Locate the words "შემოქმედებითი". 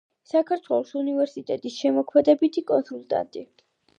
1.83-2.63